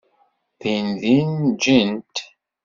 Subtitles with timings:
[0.59, 1.29] Dindin
[1.61, 2.15] jjint.